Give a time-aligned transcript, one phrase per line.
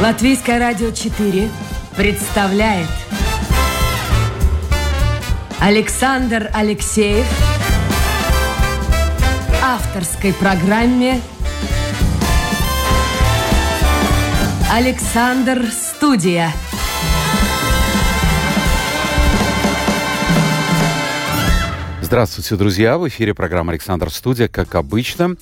[0.00, 1.50] Латвийское радио 4
[1.96, 2.86] представляет
[5.58, 7.26] Александр Алексеев
[9.60, 11.20] авторской программе
[14.70, 16.52] Александр Студия.
[22.00, 22.98] Здравствуйте, друзья!
[22.98, 25.34] В эфире программа «Александр Студия», как обычно.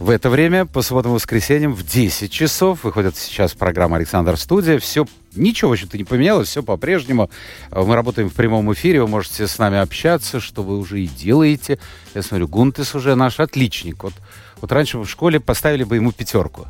[0.00, 4.78] В это время, по субботам и воскресеньям, в 10 часов, выходит сейчас программа «Александр Студия».
[4.78, 5.04] Все,
[5.36, 7.30] ничего, в общем-то, не поменялось, все по-прежнему.
[7.70, 11.78] Мы работаем в прямом эфире, вы можете с нами общаться, что вы уже и делаете.
[12.14, 14.02] Я смотрю, Гунтес уже наш отличник.
[14.02, 14.14] Вот,
[14.62, 16.66] вот раньше в школе поставили бы ему пятерку.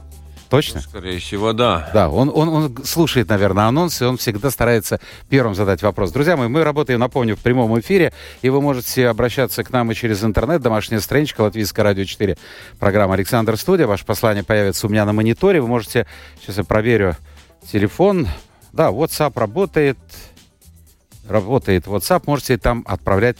[0.50, 0.80] Точно?
[0.84, 1.88] Ну, скорее всего, да.
[1.94, 6.10] Да, он, он, он слушает, наверное, анонсы, он всегда старается первым задать вопрос.
[6.10, 9.94] Друзья мои, мы работаем, напомню, в прямом эфире, и вы можете обращаться к нам и
[9.94, 12.36] через интернет, домашняя страничка, Латвийское радио 4,
[12.80, 13.86] программа «Александр Студия».
[13.86, 15.60] Ваше послание появится у меня на мониторе.
[15.60, 16.08] Вы можете,
[16.40, 17.16] сейчас я проверю
[17.70, 18.26] телефон.
[18.72, 19.98] Да, WhatsApp работает,
[21.28, 23.36] работает WhatsApp, можете там отправлять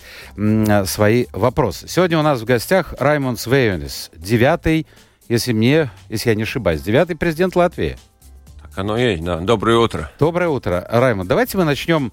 [0.87, 1.89] свои вопросы.
[1.89, 4.87] Сегодня у нас в гостях Раймонд Свейонис, девятый
[5.31, 7.97] если мне, если я не ошибаюсь, девятый президент Латвии.
[8.61, 9.39] Так оно и есть, да.
[9.39, 10.11] Доброе утро.
[10.19, 11.29] Доброе утро, Раймонд.
[11.29, 12.13] Давайте мы начнем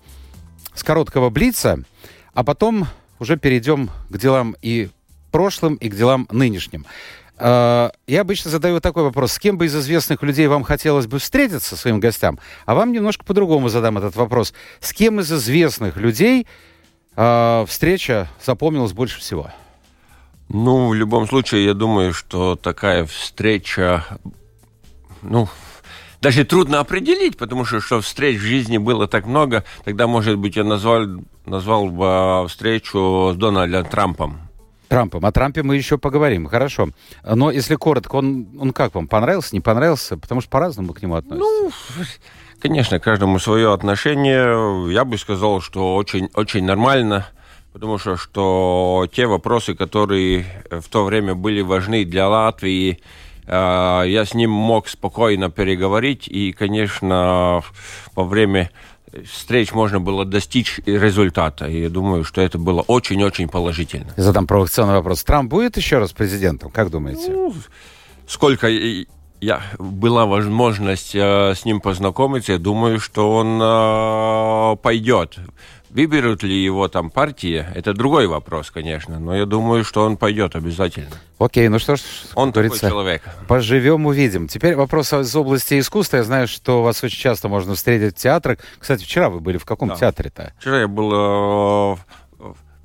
[0.76, 1.80] с короткого блица,
[2.34, 2.88] а потом
[3.18, 4.90] уже перейдем к делам и
[5.32, 6.86] прошлым, и к делам нынешним.
[7.40, 9.32] Я обычно задаю такой вопрос.
[9.34, 12.40] С кем бы из известных людей вам хотелось бы встретиться, своим гостям?
[12.68, 14.54] А вам немножко по-другому задам этот вопрос.
[14.80, 16.46] С кем из известных людей
[17.16, 19.52] встреча запомнилась больше всего?
[20.50, 24.06] Ну, в любом случае, я думаю, что такая встреча,
[25.22, 25.50] ну,
[26.22, 30.56] даже трудно определить, потому что, что встреч в жизни было так много, тогда, может быть,
[30.56, 31.06] я назвал,
[31.46, 34.40] назвал бы встречу с Дональдом Трампом.
[34.88, 35.26] Трампом.
[35.26, 36.90] О Трампе мы еще поговорим, хорошо.
[37.24, 40.18] Но если коротко, он, он как вам, понравился, не понравился?
[40.18, 41.40] Потому что по-разному к нему относятся.
[41.40, 41.72] Ну,
[42.62, 44.90] конечно, каждому свое отношение.
[44.92, 47.28] Я бы сказал, что очень, очень нормально
[47.78, 53.00] потому что, что те вопросы, которые в то время были важны для Латвии,
[53.46, 57.62] э, я с ним мог спокойно переговорить, и, конечно,
[58.16, 58.72] во время
[59.32, 61.68] встреч можно было достичь результата.
[61.68, 64.12] И я думаю, что это было очень-очень положительно.
[64.18, 65.24] Я задам провокационный вопрос.
[65.24, 67.30] Трамп будет еще раз президентом, как думаете?
[67.30, 67.54] Ну,
[68.26, 68.68] сколько
[69.40, 75.38] я, была возможность э, с ним познакомиться, я думаю, что он э, пойдет.
[75.98, 80.56] Выберут ли его там партии, это другой вопрос, конечно, но я думаю, что он пойдет
[80.56, 81.10] обязательно.
[81.40, 82.02] Окей, ну что ж,
[82.36, 83.24] он такой человек.
[83.48, 84.48] Поживем, увидим.
[84.48, 86.18] Теперь вопрос из области искусства.
[86.18, 88.60] Я знаю, что вас очень часто можно встретить в театрах.
[88.78, 89.96] Кстати, вчера вы были в каком да.
[89.96, 90.54] театре-то?
[90.60, 91.96] Вчера я был э,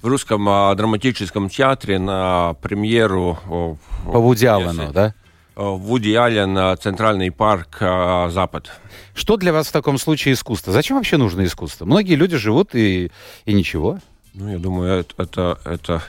[0.01, 3.39] в русском э, драматическом театре на премьеру.
[3.45, 4.47] Э, По Вуди
[4.91, 5.15] да?
[5.55, 8.71] Вуди Аллен, Центральный парк, Запад.
[9.15, 10.73] Что для вас в таком случае искусство?
[10.73, 11.85] Зачем вообще нужно искусство?
[11.85, 13.11] Многие люди живут и,
[13.45, 13.99] и ничего.
[14.35, 16.03] Ну, я думаю, это, это, это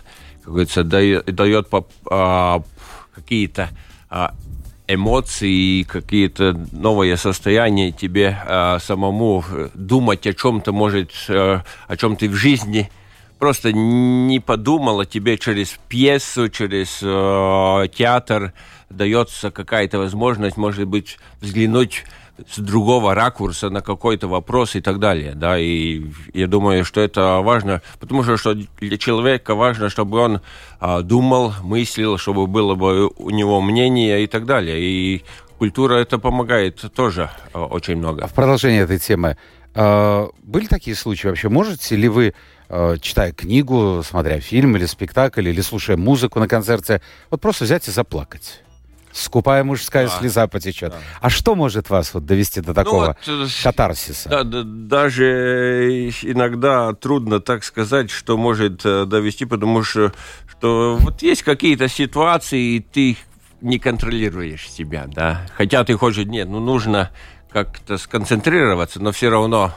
[0.44, 1.68] как говорится, дает,
[2.10, 2.62] а,
[3.14, 3.70] какие-то
[4.10, 4.34] а,
[4.88, 9.44] эмоции, какие-то новые состояния тебе а, самому
[9.74, 12.90] думать о чем-то, может, а, о чем ты в жизни
[13.40, 18.54] просто не подумал о тебе через пьесу, через э, театр
[18.96, 22.04] дается какая-то возможность, может быть, взглянуть
[22.52, 25.34] с другого ракурса на какой-то вопрос и так далее.
[25.36, 25.58] Да?
[25.58, 30.42] И я думаю, что это важно, потому что, что для человека важно, чтобы он
[30.80, 34.80] а, думал, мыслил, чтобы было бы у него мнение и так далее.
[34.82, 35.24] И
[35.60, 38.28] культура это помогает тоже а, очень много.
[38.28, 39.38] В продолжение этой темы.
[39.76, 41.50] А, были такие случаи вообще?
[41.50, 42.34] Можете ли вы
[42.68, 47.88] а, читая книгу, смотря фильм или спектакль, или слушая музыку на концерте, вот просто взять
[47.88, 48.64] и заплакать?
[49.14, 50.20] Скупая мужская да.
[50.20, 50.92] слеза потечет.
[50.92, 50.98] Да.
[51.22, 54.30] А что может вас вот довести до такого ну, вот, э, катарсиса?
[54.30, 60.14] Да, да, даже иногда трудно так сказать, что может э, довести, потому что,
[60.48, 63.18] что вот есть какие-то ситуации, и ты
[63.62, 65.46] не контролируешь себя, да.
[65.56, 67.12] Хотя ты хочешь, нет, ну нужно
[67.50, 69.74] как-то сконцентрироваться, но все равно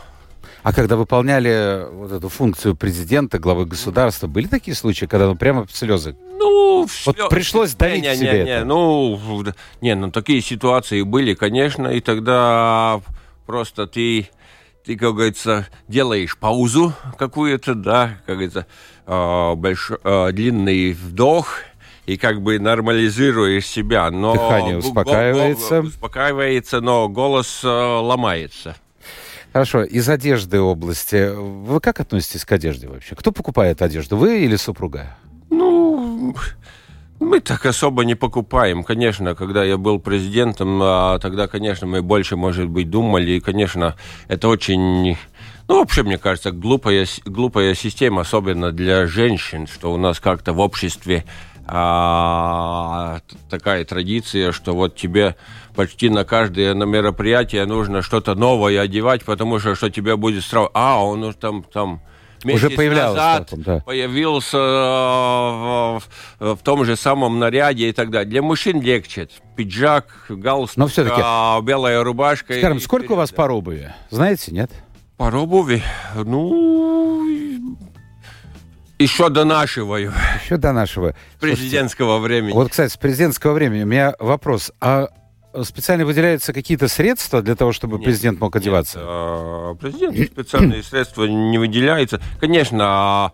[0.62, 5.66] а когда выполняли вот эту функцию президента, главы государства, были такие случаи, когда ну, прямо
[5.70, 7.28] слезы ну, вот слез...
[7.28, 8.64] пришлось давить не, не, себе не, это.
[8.64, 9.44] Ну,
[9.80, 13.00] не, ну такие ситуации были, конечно, и тогда
[13.46, 14.28] просто ты,
[14.84, 18.66] ты, как говорится, делаешь паузу какую-то, да, как говорится,
[19.06, 19.90] э, больш...
[20.02, 21.60] э, длинный вдох,
[22.06, 28.76] и как бы нормализируешь себя, но дыхание успокаивается, успокаивается, но голос э, ломается.
[29.56, 31.34] Хорошо, из одежды области.
[31.34, 33.14] Вы как относитесь к одежде вообще?
[33.14, 35.16] Кто покупает одежду, вы или супруга?
[35.48, 36.36] Ну,
[37.20, 38.84] Мы так особо не покупаем.
[38.84, 43.30] Конечно, когда я был президентом, а, тогда, конечно, мы больше, может быть, думали.
[43.30, 43.96] И, конечно,
[44.28, 45.16] это очень...
[45.68, 50.60] Ну, вообще, мне кажется, глупая, глупая система, особенно для женщин, что у нас как-то в
[50.60, 51.24] обществе
[51.68, 53.18] а,
[53.50, 55.36] такая традиция, что вот тебе
[55.74, 60.70] почти на каждое на мероприятие нужно что-то новое одевать, потому что что тебе будет сразу...
[60.74, 61.64] А, он уже там...
[61.64, 62.00] там
[62.44, 63.80] уже появлялся назад там, да.
[63.80, 66.02] появился в,
[66.38, 68.30] в том же самом наряде и так далее.
[68.30, 69.28] Для мужчин легче.
[69.56, 71.20] Пиджак, галстук, Но все-таки...
[71.66, 72.54] белая рубашка.
[72.54, 73.92] Скажем, сколько у вас пар обуви?
[74.10, 74.70] Знаете, нет?
[75.16, 75.82] Пар обуви?
[76.14, 77.76] Ну,
[78.98, 79.96] еще до нашего.
[79.96, 81.14] Еще до нашего.
[81.40, 82.52] Президентского Слушайте, времени.
[82.54, 84.72] Вот, кстати, с президентского времени у меня вопрос.
[84.80, 85.08] А
[85.64, 88.98] специально выделяются какие-то средства для того, чтобы нет, президент мог одеваться?
[88.98, 92.20] Нет, а, президент специальные средства не выделяются.
[92.40, 93.32] Конечно, а,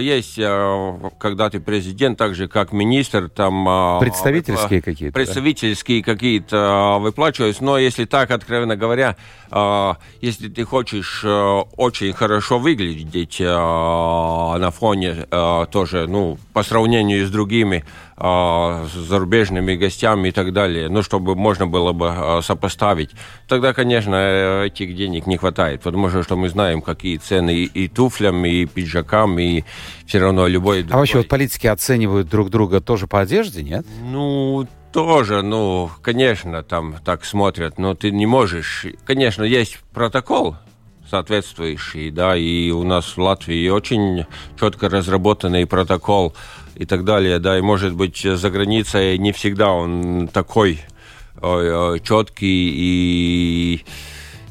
[0.00, 3.98] есть, а, когда ты президент, так же как министр, там...
[4.00, 5.14] Представительские какие-то?
[5.14, 6.12] Представительские да?
[6.12, 9.16] какие-то выплачиваются, но если так, откровенно говоря,
[10.20, 15.26] если ты хочешь очень хорошо выглядеть на фоне
[15.70, 17.84] тоже, ну, по сравнению с другими
[18.20, 23.10] с зарубежными гостями и так далее, ну, чтобы можно было бы сопоставить,
[23.46, 27.88] тогда, конечно, этих денег не хватает, потому что, что мы знаем, какие цены и, и
[27.88, 29.64] туфлям, и пиджакам, и
[30.06, 30.84] все равно любой...
[30.90, 33.86] А вообще вот политики оценивают друг друга тоже по одежде, нет?
[34.02, 38.86] Ну, тоже, ну, конечно, там так смотрят, но ты не можешь...
[39.04, 40.56] Конечно, есть протокол,
[41.10, 44.26] соответствующий, да, и у нас в Латвии очень
[44.58, 46.34] четко разработанный протокол
[46.74, 50.80] и так далее, да, и может быть за границей не всегда он такой
[51.40, 53.84] четкий и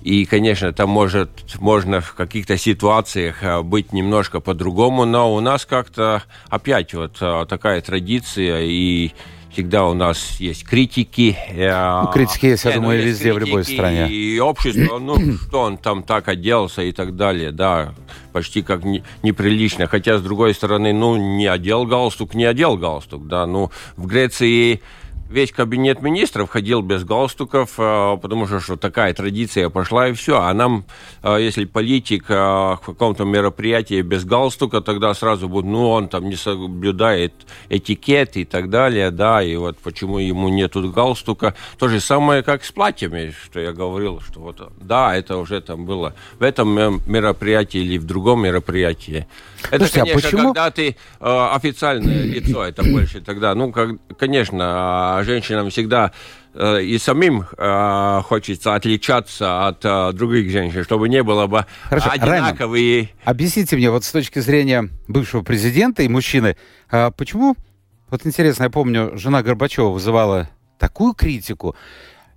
[0.04, 5.66] и, конечно, там может, можно в каких-то ситуациях а, быть немножко по-другому, но у нас
[5.66, 7.18] как-то опять вот
[7.50, 9.12] такая традиция, и
[9.52, 11.38] всегда у нас есть критики.
[11.50, 14.10] Э, ну, критики есть, я думаю, есть везде, в любой стране.
[14.10, 15.18] И общество, ну,
[15.48, 17.94] что он там так оделся и так далее, да,
[18.34, 19.88] почти как не, неприлично.
[19.88, 24.82] Хотя, с другой стороны, ну, не одел галстук, не одел галстук, да, ну, в Греции
[25.30, 30.40] весь кабинет министров ходил без галстуков, э, потому что, что такая традиция пошла, и все.
[30.40, 30.86] А нам,
[31.24, 36.30] э, если политик э, в каком-то мероприятии без галстука, тогда сразу будет, ну, он там
[36.30, 37.34] не соблюдает
[37.70, 41.56] этикет и так далее, да, и вот почему ему нету галстука.
[41.78, 45.86] То же самое, как с платьями, что я говорил, что вот, да, это уже там
[45.86, 49.28] было в этом мероприятии или в другом мероприятии.
[49.72, 50.54] Это, Слушайте, а конечно, а почему?
[50.54, 56.12] когда ты э, официальное лицо, это больше тогда, ну, как, конечно, женщинам всегда
[56.54, 62.10] э, и самим э, хочется отличаться от э, других женщин, чтобы не было бы Хорошо,
[62.12, 62.96] одинаковые...
[62.96, 66.56] Раймон, объясните мне, вот с точки зрения бывшего президента и мужчины,
[66.92, 67.56] э, почему,
[68.10, 70.50] вот интересно, я помню, жена Горбачева вызывала
[70.80, 71.76] такую критику,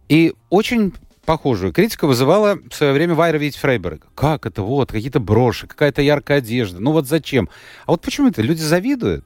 [0.08, 0.92] и очень
[1.24, 4.06] похожую критику вызывала в свое время Вайра Фрейберг.
[4.14, 6.80] Как это вот, какие-то броши, какая-то яркая одежда.
[6.80, 7.48] Ну вот зачем?
[7.86, 8.42] А вот почему это?
[8.42, 9.24] Люди завидуют.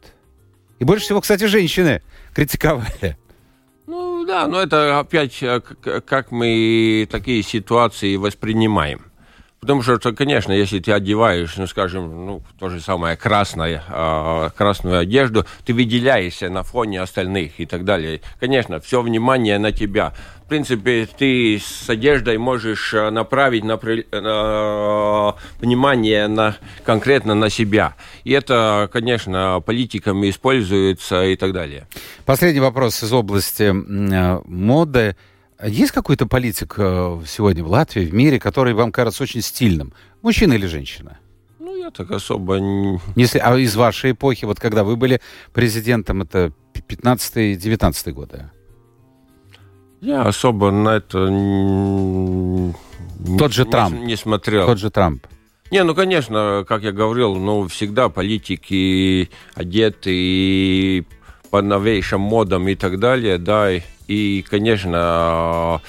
[0.78, 2.02] И больше всего, кстати, женщины
[2.34, 3.16] критиковали.
[3.86, 9.06] Ну да, но это опять э, как мы такие ситуации воспринимаем.
[9.64, 14.98] Потому что, конечно, если ты одеваешь, ну, скажем, ну, то же самое красное, э, красную
[14.98, 18.20] одежду, ты выделяешься на фоне остальных и так далее.
[18.38, 20.12] Конечно, все внимание на тебя.
[20.44, 23.80] В принципе, ты с одеждой можешь а, направить на,
[24.12, 27.94] на, внимание на, конкретно на себя.
[28.24, 31.86] И это, конечно, политиками используется и так далее.
[32.26, 35.16] Последний вопрос из области моды.
[35.66, 39.94] Есть какой-то политик э, сегодня в Латвии, в мире, который вам кажется очень стильным?
[40.20, 41.18] Мужчина или женщина?
[41.58, 43.00] Ну, я так особо не...
[43.16, 45.22] Если, а из вашей эпохи, вот когда вы были
[45.54, 48.50] президентом, это 15-19 годы?
[50.02, 51.28] Я особо на это
[53.38, 54.00] Тот же Трамп.
[54.00, 54.66] Не смотрел.
[54.66, 55.26] Тот же Трамп.
[55.70, 61.06] Не, ну, конечно, как я говорил, ну, всегда политики одеты
[61.50, 65.80] по новейшим модам и так далее, да, и и, конечно,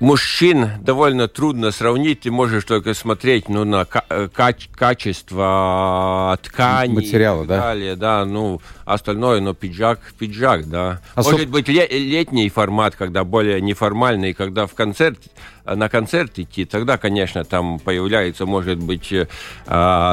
[0.00, 2.20] мужчин довольно трудно сравнить.
[2.20, 6.92] Ты можешь только смотреть ну, на э, каче качество ткани.
[6.92, 7.60] Материала, да?
[7.60, 11.00] Далее, да, ну, остальное, но пиджак, пиджак, да.
[11.14, 11.32] Особ...
[11.32, 15.18] Может быть, ле летний формат, когда более неформальный, когда в концерт,
[15.64, 19.26] на концерт идти, тогда, конечно, там появляются, может быть, э,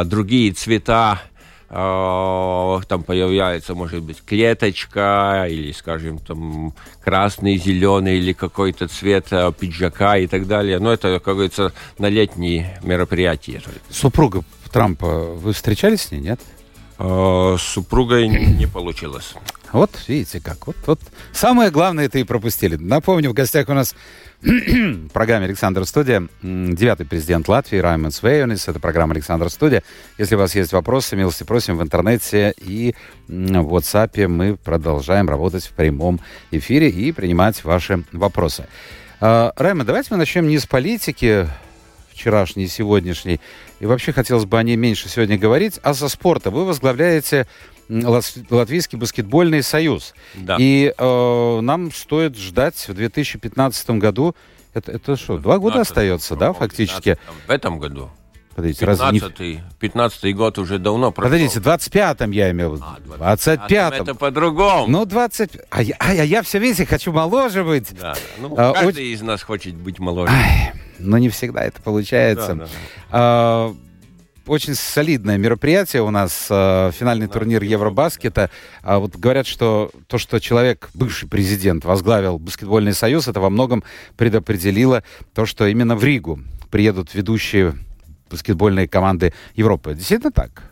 [0.05, 1.19] другие цвета, а,
[1.73, 10.17] там появляется, может быть, клеточка или, скажем, там красный, зеленый или какой-то цвет а, пиджака
[10.17, 10.77] и так далее.
[10.77, 13.61] Но это, как говорится, на летние мероприятия.
[13.89, 16.39] Супруга Трампа, вы встречались с ней, нет?
[16.99, 19.33] с супругой не получилось.
[19.73, 20.67] Вот, видите как.
[20.67, 20.99] Вот, вот.
[21.31, 22.75] Самое главное это и пропустили.
[22.75, 23.95] Напомню, в гостях у нас
[24.41, 28.67] в программе «Александр Студия» девятый президент Латвии Раймонд Свейонис.
[28.67, 29.81] Это программа «Александр Студия».
[30.19, 32.93] Если у вас есть вопросы, милости просим в интернете и
[33.27, 34.27] в WhatsApp.
[34.27, 36.19] Мы продолжаем работать в прямом
[36.51, 38.67] эфире и принимать ваши вопросы.
[39.21, 41.47] А, Раймонд, давайте мы начнем не с политики,
[42.11, 43.41] вчерашней и сегодняшней.
[43.79, 46.51] И вообще хотелось бы о ней меньше сегодня говорить, а со спорта.
[46.51, 47.47] Вы возглавляете
[47.89, 50.13] Латвийский баскетбольный союз.
[50.35, 50.57] Да.
[50.59, 54.35] И э, нам стоит ждать в 2015 году.
[54.73, 57.17] Это, это что, два года остается, да, фактически?
[57.47, 58.09] В этом году.
[58.55, 59.63] Подождите, 15 не...
[59.79, 61.31] 15 год уже давно прошел.
[61.31, 62.85] Подождите, 25-м я имел в виду.
[63.19, 64.01] А, 25-м.
[64.03, 64.87] Это по-другому.
[64.87, 65.51] Ну, 20...
[65.71, 67.93] А я, а я, я все, видите, хочу моложе быть.
[67.93, 68.19] Да, да.
[68.39, 69.13] Ну, а, каждый очень...
[69.13, 70.31] из нас хочет быть моложе.
[70.31, 72.53] Ай, но не всегда это получается.
[72.53, 72.69] Да, да.
[73.11, 73.75] А,
[74.47, 78.49] очень солидное мероприятие у нас, э, финальный турнир Евробаскета.
[78.81, 83.83] А вот говорят, что то, что человек, бывший президент, возглавил баскетбольный союз, это во многом
[84.17, 87.75] предопределило то, что именно в Ригу приедут ведущие
[88.29, 89.93] баскетбольные команды Европы.
[89.93, 90.63] Действительно так?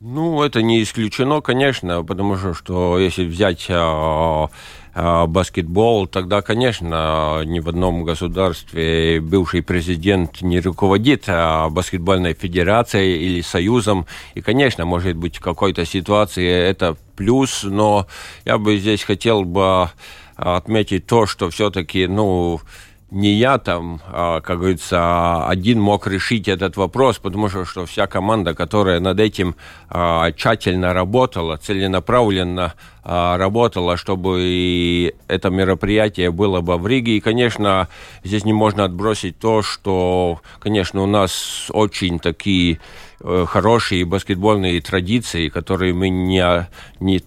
[0.00, 4.48] Ну, это не исключено, конечно, потому что, что если взять а,
[4.94, 13.40] баскетбол, тогда, конечно, ни в одном государстве бывший президент не руководит а баскетбольной федерацией или
[13.40, 14.06] союзом.
[14.34, 18.06] И, конечно, может быть, в какой-то ситуации это плюс, но
[18.44, 19.90] я бы здесь хотел бы
[20.36, 22.60] отметить то, что все-таки, ну,
[23.10, 28.06] не я там, а, как говорится, один мог решить этот вопрос, потому что, что вся
[28.06, 29.56] команда, которая над этим
[29.88, 37.16] а, тщательно работала, целенаправленно а, работала, чтобы это мероприятие было бы в Риге.
[37.16, 37.88] И, конечно,
[38.22, 42.78] здесь не можно отбросить то, что, конечно, у нас очень такие
[43.20, 46.68] э, хорошие баскетбольные традиции, которые мы не,
[47.00, 47.22] не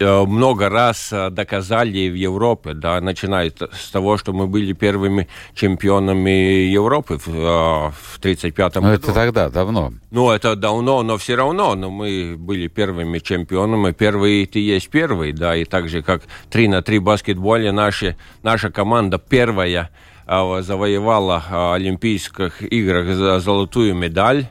[0.00, 6.30] много раз э, доказали в Европе, да, начиная с того, что мы были первыми чемпионами
[6.70, 8.92] Европы в 1935 э, году.
[8.92, 9.92] это тогда, давно.
[10.10, 13.92] Ну, это давно, но все равно, но мы были первыми чемпионами.
[13.92, 18.70] Первый ты есть первый, да, и так же, как 3 на 3 баскетболе наши, наша
[18.70, 19.90] команда первая
[20.26, 24.46] завоевала в Олимпийских играх золотую медаль.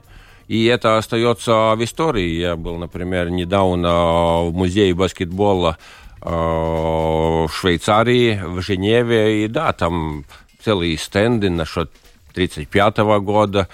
[0.50, 2.40] И это остается в истории.
[2.40, 5.78] Я был, например, недавно в музее баскетбола
[6.24, 10.26] э, в Швейцарии, в Женеве, и да, там
[10.66, 11.92] целые стенды насчет
[12.34, 13.68] 35 -го года,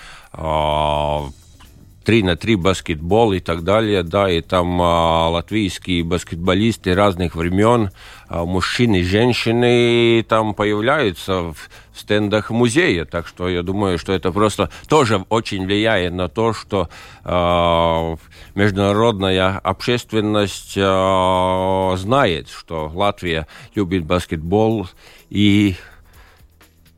[2.03, 7.89] 3 на 3 баскетбол и так далее, да, и там а, латвийские баскетболисты разных времен,
[8.29, 11.53] мужчины, женщины там появляются
[11.99, 16.89] стендах музея, так что я думаю, что это просто тоже очень влияет на то, что
[17.23, 18.15] а,
[18.53, 24.87] международная общественность а, знает, что Латвия любит баскетбол
[25.29, 25.75] и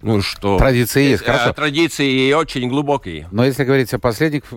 [0.02, 0.58] ну что?
[0.58, 1.54] Традиции есть, э, хорошо.
[1.54, 3.28] Традиции очень глубокие.
[3.32, 4.56] Но если говорить о последних, э,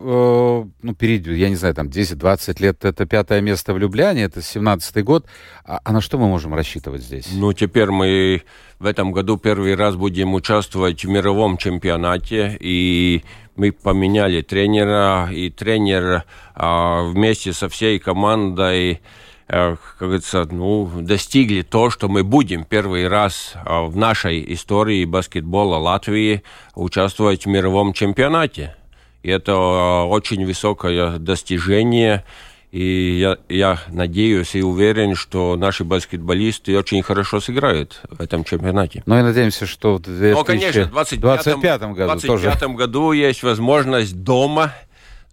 [0.82, 5.02] ну, периоде, я не знаю, там 10-20 лет, это пятое место в Любляне, это 17-й
[5.02, 5.26] год.
[5.64, 7.28] А, а на что мы можем рассчитывать здесь?
[7.32, 8.42] Ну, теперь мы
[8.78, 13.22] в этом году первый раз будем участвовать в мировом чемпионате, и
[13.56, 21.62] мы поменяли тренера, и тренер а, вместе со всей командой Э, как говорится, ну, достигли
[21.62, 26.44] то, что мы будем первый раз э, в нашей истории баскетбола Латвии
[26.76, 28.76] участвовать в мировом чемпионате.
[29.24, 32.24] И это э, очень высокое достижение.
[32.70, 39.02] И я, я надеюсь и уверен, что наши баскетболисты очень хорошо сыграют в этом чемпионате.
[39.06, 44.72] Ну и надеемся, что в 2025 ну, конечно, 25 году, 25 году есть возможность дома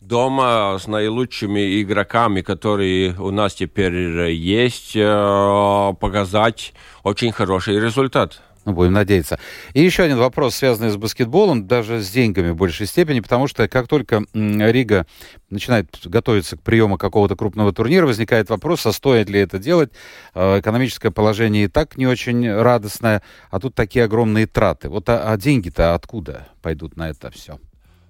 [0.01, 6.74] дома с наилучшими игроками, которые у нас теперь есть, э, показать
[7.04, 8.42] очень хороший результат.
[8.68, 9.39] Ну, будем надеяться.
[9.74, 13.66] И еще один вопрос, связанный с баскетболом, даже с деньгами в большей степени, потому что
[13.70, 15.08] как только Рига
[15.50, 19.94] начинает готовиться к приему какого-то крупного турнира, возникает вопрос, а стоит ли это делать.
[20.36, 24.89] Э, экономическое положение и так не очень радостное, а тут такие огромные траты.
[24.89, 27.60] Вот а, а деньги-то откуда пойдут на это все?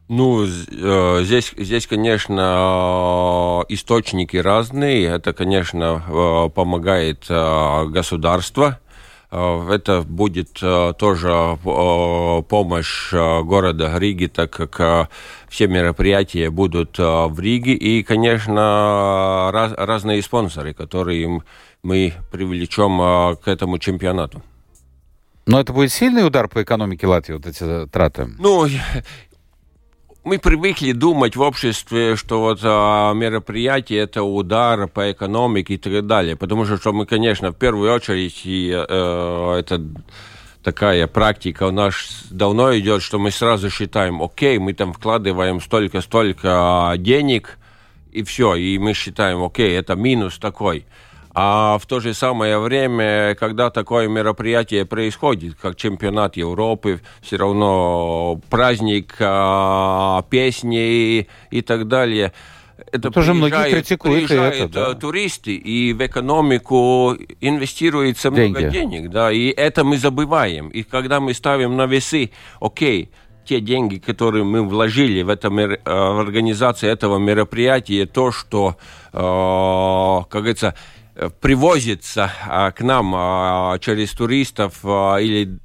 [0.09, 5.07] Ну, э, здесь, здесь, конечно, э, источники разные.
[5.07, 8.79] Это, конечно, э, помогает государство.
[9.29, 15.09] Это будет тоже помощь города Риги, так как
[15.49, 17.73] все мероприятия будут в Риге.
[17.73, 21.41] И, конечно, раз, разные спонсоры, которые
[21.83, 24.41] мы привлечем к этому чемпионату.
[25.47, 28.29] Но это будет сильный удар по экономике Латвии, вот эти траты?
[28.37, 28.65] Ну,
[30.27, 36.05] мы привыкли думать в обществе, что вот а, мероприятие это удар по экономике и так
[36.05, 36.35] далее.
[36.35, 39.81] Потому что, что мы, конечно, в первую очередь, и, э, это
[40.63, 46.95] такая практика у нас давно идет, что мы сразу считаем, окей, мы там вкладываем столько-столько
[46.97, 47.57] денег,
[48.11, 50.85] и все, и мы считаем, окей, это минус такой.
[51.39, 58.41] А в то же самое время, когда такое мероприятие происходит, как чемпионат Европы, все равно
[58.49, 62.33] праздник, а, песни и так далее,
[62.91, 64.93] это тоже многие критикуют это, да.
[64.95, 68.57] туристы, и в экономику инвестируется Деньги.
[68.57, 70.69] много денег, да, и это мы забываем.
[70.69, 73.11] И когда мы ставим на весы, окей,
[73.45, 78.75] те деньги, которые мы вложили в, это, э, в организацию этого мероприятия, то, что,
[79.13, 79.17] э,
[80.29, 80.75] как говорится,
[81.41, 85.59] привозится а, к нам а, через туристов а, или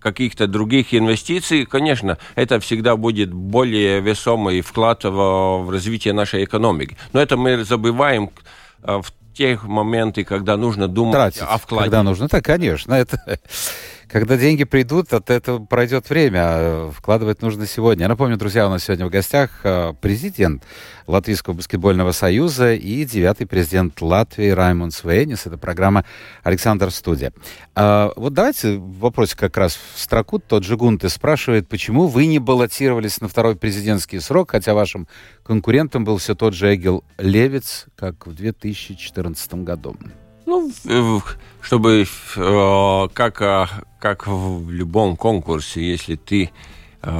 [0.00, 6.96] каких-то других инвестиций, конечно, это всегда будет более весомый вклад в, развитие нашей экономики.
[7.14, 8.30] Но это мы забываем
[8.82, 11.84] в тех моменты, когда нужно думать Тратить, о вкладе.
[11.84, 12.92] Когда нужно, так, конечно.
[12.92, 13.40] Это
[14.14, 18.04] когда деньги придут, от этого пройдет время, а вкладывать нужно сегодня.
[18.04, 20.62] Я напомню, друзья, у нас сегодня в гостях а, президент
[21.08, 25.46] Латвийского баскетбольного союза и девятый президент Латвии Раймонд Свейнис.
[25.46, 26.04] Это программа
[26.44, 27.32] «Александр Студия».
[27.74, 30.38] А, вот давайте вопрос как раз в строку.
[30.38, 35.08] Тот же Гунты спрашивает, почему вы не баллотировались на второй президентский срок, хотя вашим
[35.42, 39.96] конкурентом был все тот же Эгил Левиц, как в 2014 году?
[40.46, 40.70] Ну,
[41.60, 42.04] чтобы
[42.36, 43.66] э, как, э,
[43.98, 46.50] как в любом конкурсе, если ты
[47.02, 47.10] э,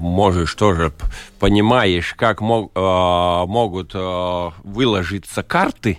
[0.00, 0.92] можешь тоже
[1.38, 5.98] понимаешь, как мог, могут выложиться карты,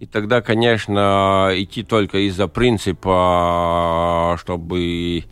[0.00, 5.24] и тогда, конечно, идти только из-за принципа, чтобы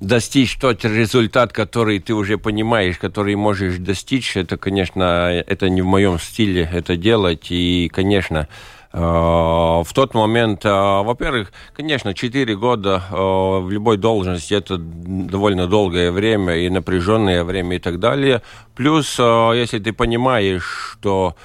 [0.00, 5.86] достичь тот результат, который ты уже понимаешь, который можешь достичь, это, конечно, это не в
[5.86, 7.46] моем стиле это делать.
[7.50, 8.48] И, конечно,
[8.92, 15.66] э, в тот момент, э, во-первых, конечно, 4 года э, в любой должности это довольно
[15.66, 18.42] долгое время и напряженное время и так далее.
[18.74, 21.36] Плюс, если ты понимаешь, что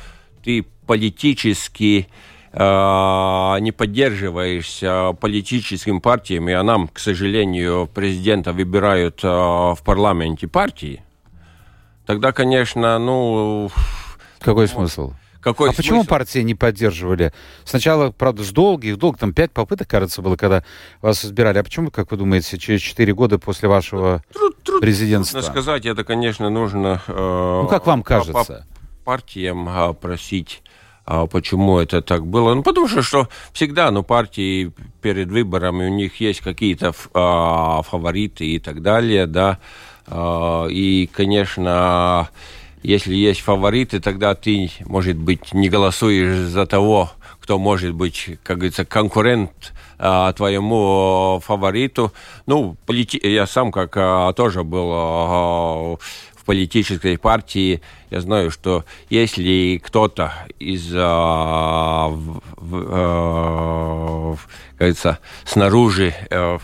[0.43, 9.79] ты политически Э, не поддерживаешься политическим партиями, а нам, к сожалению, президента выбирают э, в
[9.85, 11.01] парламенте партии,
[12.05, 13.71] тогда, конечно, ну...
[14.41, 15.13] Какой смысл?
[15.39, 15.77] Какой а смысл?
[15.77, 17.33] почему партии не поддерживали?
[17.63, 20.63] Сначала, правда, с долгих, долг, там пять попыток, кажется, было, когда
[21.01, 21.57] вас избирали.
[21.57, 25.41] А почему, как вы думаете, через четыре года после вашего труд, труд, президентства?
[25.41, 27.01] Трудно сказать, это, конечно, нужно...
[27.07, 28.33] Э, ну, как вам кажется?
[28.33, 28.65] По
[29.03, 30.61] партиям э, просить
[31.05, 32.53] а почему это так было?
[32.53, 38.45] Ну, потому что, что всегда, ну, партии перед выборами, у них есть какие-то а, фавориты
[38.45, 39.59] и так далее, да.
[40.07, 42.29] А, и, конечно,
[42.83, 48.57] если есть фавориты, тогда ты, может быть, не голосуешь за того, кто может быть, как
[48.57, 52.11] говорится, конкурент а, твоему фавориту.
[52.45, 52.75] Ну,
[53.23, 55.95] я сам как а, тоже был а,
[56.41, 62.41] в политической партии, я знаю, что если кто-то из, а, в,
[62.89, 64.35] а,
[64.77, 66.57] кажется, снаружи а,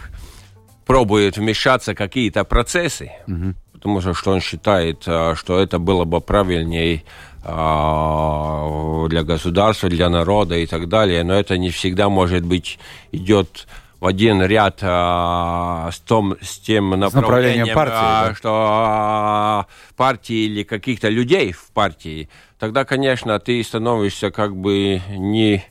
[0.87, 3.53] пробует вмешаться в какие-то процессы, угу.
[3.71, 7.03] потому что, что он считает, а, что это было бы правильнее
[7.43, 12.79] а, для государства, для народа и так далее, но это не всегда, может быть,
[13.11, 13.67] идет
[13.99, 18.35] в один ряд а, с, том, с тем направлением, партии, а, да?
[18.35, 22.29] что а, партии или каких-то людей в партии,
[22.59, 25.63] тогда, конечно, ты становишься как бы не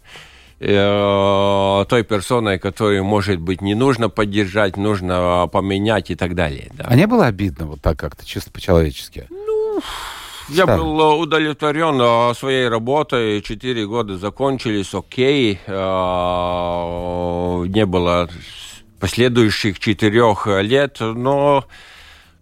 [0.58, 6.70] э, той персоной, которую, может быть, не нужно поддержать, нужно поменять и так далее.
[6.74, 6.86] Да.
[6.88, 9.26] А не было обидно вот так как-то, чисто по-человечески?
[9.30, 9.80] Ну...
[10.48, 13.42] Я был э, удовлетворен э, своей работой.
[13.42, 15.58] Четыре года закончились, окей.
[15.66, 15.72] Э,
[17.66, 18.28] не было
[19.00, 21.64] последующих четырех лет, но,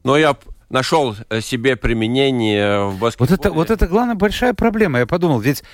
[0.04, 0.36] но я
[0.68, 3.30] нашел себе применение в баскетболе.
[3.30, 5.00] Вот это, вот это главная большая проблема.
[5.00, 5.64] Я подумал, ведь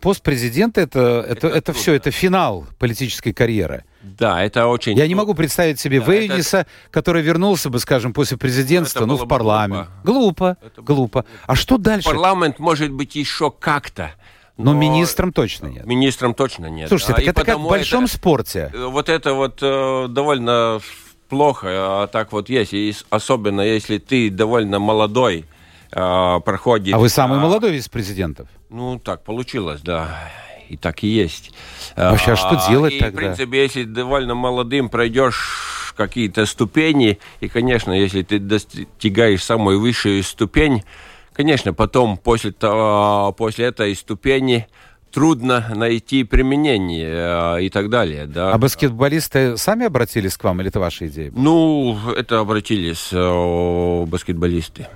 [0.00, 3.84] пост президента это, это, это, это все, это финал политической карьеры.
[4.02, 4.96] Да, это очень...
[4.96, 6.70] Я не могу представить себе да, Вейниса, это...
[6.90, 9.88] который вернулся бы, скажем, после президентства, ну, в парламент.
[10.04, 10.82] Глупо, глупо.
[10.82, 11.24] глупо.
[11.46, 12.08] А что дальше?
[12.08, 14.12] Парламент может быть еще как-то.
[14.56, 15.86] Но, но министром точно нет.
[15.86, 16.88] Министром точно нет.
[16.88, 18.70] Слушайте, так это как в большом это, спорте.
[18.72, 20.80] Э, вот это вот э, довольно
[21.28, 22.74] плохо, а так вот есть.
[22.74, 25.46] И особенно если ты довольно молодой,
[25.92, 26.94] э, проходит...
[26.94, 28.48] А вы самый а, молодой из президентов?
[28.68, 30.18] Ну, так получилось, да
[30.70, 31.52] и так и есть.
[31.96, 33.16] Вообще, а что делать и, тогда?
[33.16, 40.22] в принципе, если довольно молодым пройдешь какие-то ступени, и, конечно, если ты достигаешь самую высшую
[40.22, 40.82] ступень,
[41.32, 44.66] конечно, потом после, того, после этой ступени
[45.12, 48.26] трудно найти применение э, и так далее.
[48.26, 48.52] Да.
[48.52, 51.32] А баскетболисты сами обратились к вам или это ваша идея?
[51.34, 54.86] Ну, это обратились э, баскетболисты.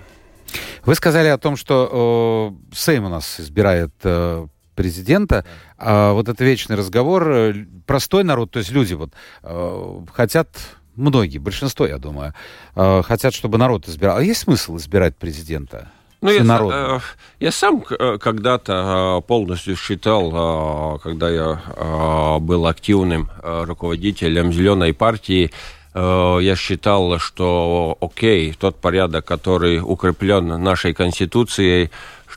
[0.84, 5.44] Вы сказали о том, что э, Сейм у нас избирает э, президента.
[5.78, 7.30] А вот это вечный разговор.
[7.30, 7.54] Э,
[7.86, 9.10] простой народ, то есть люди вот
[9.42, 10.48] э, хотят
[10.96, 12.34] многие, большинство, я думаю,
[12.76, 14.18] э, хотят, чтобы народ избирал.
[14.18, 15.88] А есть смысл избирать президента?
[16.20, 17.00] Ну, я,
[17.38, 25.50] я сам когда-то полностью считал, когда я был активным руководителем Зеленой партии,
[25.94, 31.90] я считал, что окей, тот порядок, который укреплен нашей Конституцией,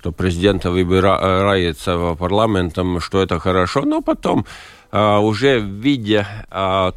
[0.07, 4.45] что президента выбирается парламентом, что это хорошо, но потом
[4.91, 6.45] уже видя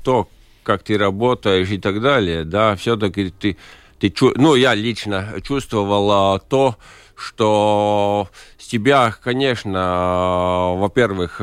[0.05, 0.29] то,
[0.63, 3.57] как ты работаешь и так далее, да, все-таки ты
[3.99, 6.77] ты, ну, я лично чувствовал то,
[7.17, 11.41] что с тебя, конечно, во-первых,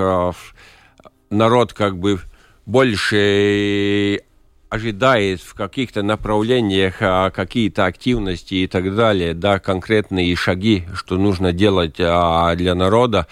[1.29, 2.19] народ как бы
[2.65, 4.21] больше
[4.69, 6.97] ожидает в каких-то направлениях
[7.33, 13.27] какие-то активности и так далее, да, конкретные шаги, что нужно делать для народа.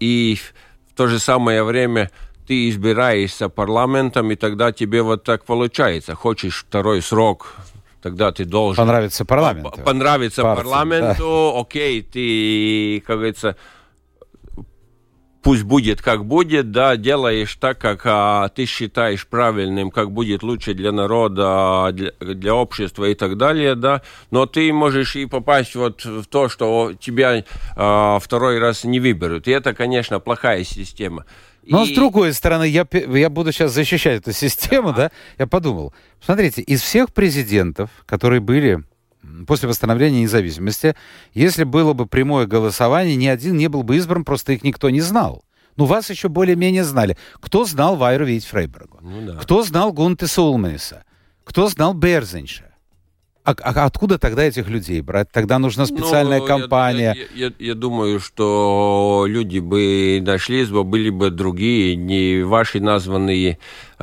[0.00, 0.38] И
[0.92, 2.10] в то же самое время
[2.46, 6.14] ты избираешься парламентом, и тогда тебе вот так получается.
[6.14, 7.56] Хочешь второй срок,
[8.02, 8.76] тогда ты должен...
[8.76, 9.80] Понравится парламенту.
[9.84, 11.60] Понравится Партии, парламенту, да.
[11.60, 13.56] окей, ты, как говорится,
[15.44, 20.72] пусть будет как будет, да, делаешь так, как а, ты считаешь правильным, как будет лучше
[20.72, 26.04] для народа, для, для общества и так далее, да, но ты можешь и попасть вот
[26.04, 27.44] в то, что тебя
[27.76, 29.46] а, второй раз не выберут.
[29.46, 31.26] И это, конечно, плохая система.
[31.66, 31.92] Но и...
[31.92, 34.96] с другой стороны, я, я буду сейчас защищать эту систему, да.
[34.96, 35.92] да, я подумал,
[36.24, 38.82] смотрите, из всех президентов, которые были
[39.46, 40.94] после восстановления независимости,
[41.32, 45.00] если было бы прямое голосование, ни один не был бы избран, просто их никто не
[45.00, 45.44] знал.
[45.76, 47.16] Ну, вас еще более-менее знали.
[47.40, 48.98] Кто знал Вайру Вить Фрейбергу?
[49.02, 49.34] Ну, да.
[49.34, 51.04] Кто знал Гунте Сулманиса?
[51.44, 52.74] Кто знал Берзинша?
[53.44, 55.30] А, а откуда тогда этих людей брать?
[55.30, 57.14] Тогда нужна ну, специальная ну, компания.
[57.34, 63.58] Я, я, я думаю, что люди бы нашлись бы, были бы другие, не ваши названные.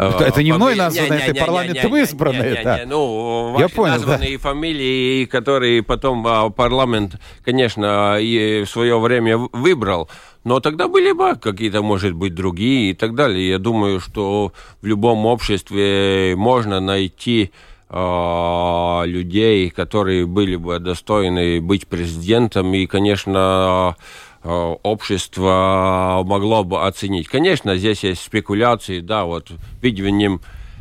[0.10, 2.62] Это, это не мной названные, это парламентом избранные.
[2.64, 2.82] Да.
[2.88, 4.42] Ну, я понял, названные да.
[4.42, 10.10] фамилии, которые потом а, парламент, конечно, и в свое время выбрал.
[10.44, 13.48] Но тогда были бы какие-то, может быть, другие и так далее.
[13.48, 17.52] Я думаю, что в любом обществе можно найти
[17.94, 23.98] Э, людей, которые были бы достойны быть президентом, и, конечно,
[24.44, 27.28] э, общество могло бы оценить.
[27.28, 29.52] Конечно, здесь есть спекуляции, да, вот
[29.82, 30.40] видением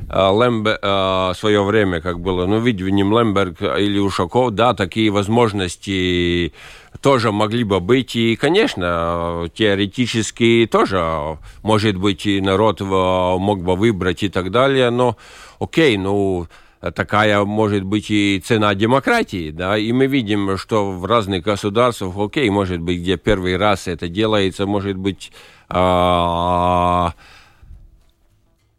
[0.08, 6.52] э, Лембе, в свое время, как было, ну, видением Лемберг или Ушаков, да, такие возможности
[7.00, 8.14] тоже могли бы быть.
[8.14, 15.16] И, конечно, теоретически тоже, может быть, и народ мог бы выбрать и так далее, но
[15.58, 16.46] окей, ну,
[16.80, 22.48] такая может быть и цена демократии, да, и мы видим, что в разных государствах, окей,
[22.48, 25.30] может быть, где первый раз это делается, может быть,
[25.68, 27.12] а,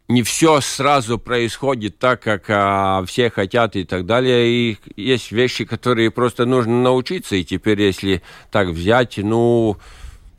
[0.08, 4.48] не все сразу происходит так, как а, все хотят и так далее.
[4.48, 7.36] И есть вещи, которые просто нужно научиться.
[7.36, 9.78] И теперь, если так взять, ну,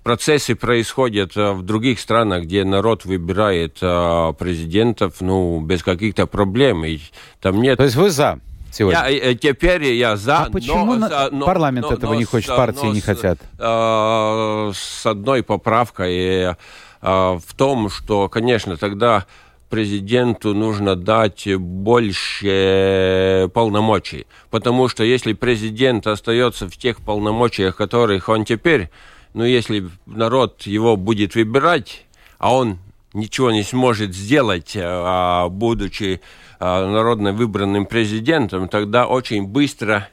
[0.04, 6.86] процессы происходят э, в других странах, где народ выбирает э, президентов, ну, без каких-то проблем.
[6.86, 7.00] И
[7.42, 7.78] там нет...
[7.78, 8.40] То есть вы за?
[8.72, 9.06] Сегодня.
[9.08, 10.40] Я, э, теперь я за.
[10.40, 11.30] А почему но, на...
[11.30, 13.40] но, парламент но, этого но, не хочет, партии но, не хотят?
[13.60, 16.56] Э, с одной поправкой э,
[17.02, 19.26] в том, что, конечно, тогда
[19.70, 24.28] президенту нужно дать больше полномочий.
[24.52, 28.90] Потому что если президент остается в тех полномочиях, которых он теперь,
[29.34, 32.06] но если народ его будет выбирать,
[32.38, 32.80] а он
[33.14, 36.22] ничего не сможет сделать, а, будучи
[36.60, 40.10] а, народно выбранным президентом, тогда очень быстро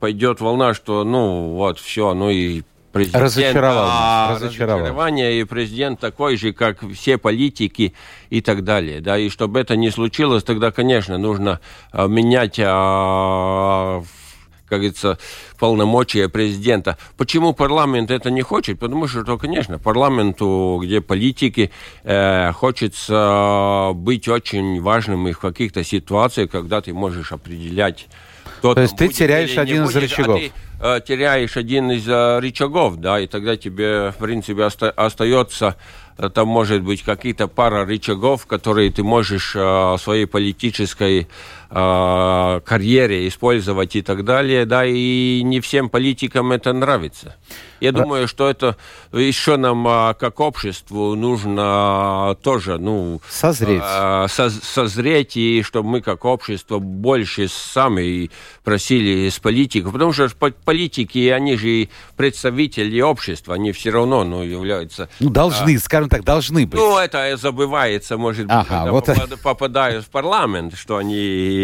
[0.00, 4.78] пойдет волна, что ну вот все, ну и президент, разочаровал, а, разочаровал.
[4.78, 7.94] разочарование, и президент такой же, как все политики
[8.30, 9.00] и так далее.
[9.00, 11.60] Да, и чтобы это не случилось, тогда, конечно, нужно
[11.92, 14.02] а, менять а,
[14.68, 15.18] как говорится,
[15.58, 16.98] полномочия президента.
[17.16, 18.78] Почему парламент это не хочет?
[18.78, 21.70] Потому что, конечно, парламенту, где политики,
[22.04, 28.06] э, хочется быть очень важным и в каких-то ситуациях, когда ты можешь определять,
[28.58, 30.40] кто То есть ты теряешь один из рычагов.
[30.80, 34.90] А ты, э, теряешь один из э, рычагов, да, и тогда тебе, в принципе, оста-
[34.90, 35.76] остается
[36.34, 41.28] там может быть какие-то пара рычагов, которые ты можешь э, своей политической
[41.70, 47.36] э, карьере использовать и так далее, да, и не всем политикам это нравится.
[47.80, 48.76] Я думаю, что это
[49.12, 53.20] еще нам, а, как обществу, нужно тоже, ну...
[53.28, 53.80] Созреть.
[53.84, 58.30] А, созреть, и чтобы мы, как общество, больше сами
[58.64, 59.92] просили из политиков.
[59.92, 60.28] Потому что
[60.64, 65.08] политики, они же представители общества, они все равно, ну, являются...
[65.20, 66.80] Ну, должны, а, скажем так, должны быть.
[66.80, 69.06] Ну, это забывается, может быть, ага, когда вот...
[69.06, 71.57] попад, попадают в парламент, что они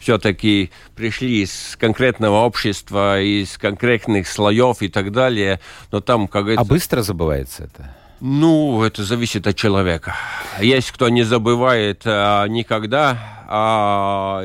[0.00, 6.66] все-таки пришли из конкретного общества, из конкретных слоев и так далее, но там, как говорится...
[6.66, 7.94] А быстро забывается это?
[8.20, 10.14] Ну, это зависит от человека.
[10.60, 14.42] Есть кто не забывает а, никогда, а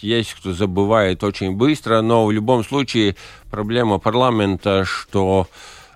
[0.00, 3.16] есть кто забывает очень быстро, но в любом случае
[3.50, 5.46] проблема парламента, что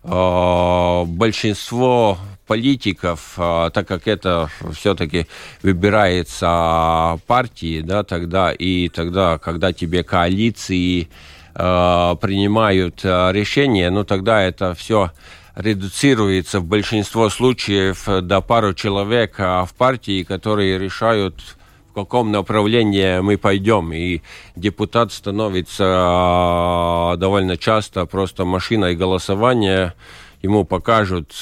[0.03, 5.27] а, большинство политиков, а, так как это все-таки
[5.63, 11.09] выбирается партии, да, тогда и тогда, когда тебе коалиции
[11.59, 15.11] Э, принимают э, решения, ну тогда это все
[15.55, 21.41] редуцируется в большинство случаев до пару человек а в партии, которые решают
[21.89, 23.91] в каком направлении мы пойдем.
[23.95, 24.21] И
[24.55, 29.95] депутат становится довольно часто просто машиной голосования.
[30.43, 31.33] Ему покажут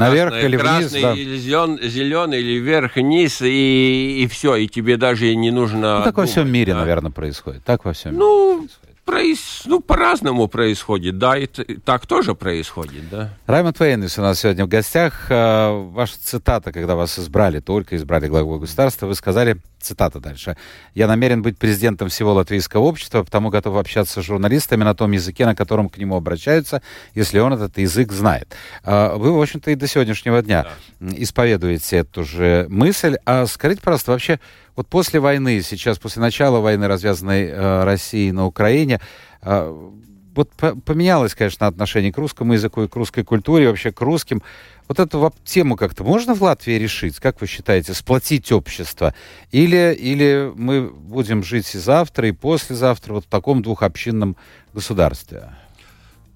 [0.00, 1.14] Наверх или красный, вниз, да.
[1.14, 5.98] или зелен, зеленый, или вверх, вниз, и, и все, и тебе даже не нужно...
[5.98, 6.80] Ну, так думать, во всем мире, да?
[6.80, 7.64] наверное, происходит.
[7.64, 9.62] Так во всем ну, мире происходит проис...
[9.64, 13.30] ну, по-разному происходит, да, и так тоже происходит, да.
[13.46, 15.26] Раймонд Вейнес у нас сегодня в гостях.
[15.30, 20.56] А, ваша цитата, когда вас избрали, только избрали главой государства, вы сказали, цитата дальше,
[20.94, 25.46] «Я намерен быть президентом всего латвийского общества, потому готов общаться с журналистами на том языке,
[25.46, 26.82] на котором к нему обращаются,
[27.14, 28.54] если он этот язык знает».
[28.84, 30.66] А, вы, в общем-то, и до сегодняшнего дня
[31.00, 31.12] да.
[31.16, 33.16] исповедуете эту же мысль.
[33.24, 34.40] А скажите, пожалуйста, вообще,
[34.74, 39.00] вот после войны, сейчас после начала войны, развязанной э, Россией на Украине,
[39.42, 39.90] э,
[40.36, 40.50] вот
[40.84, 44.42] поменялось, конечно, отношение к русскому языку и к русской культуре, вообще к русским.
[44.88, 47.18] Вот эту тему как-то можно в Латвии решить?
[47.18, 49.14] Как вы считаете, сплотить общество?
[49.50, 54.36] Или, или мы будем жить и завтра, и послезавтра вот в таком двухобщинном
[54.72, 55.50] государстве?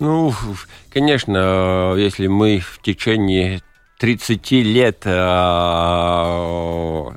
[0.00, 0.32] Ну,
[0.90, 3.60] конечно, если мы в течение
[4.00, 5.10] 30 лет, э,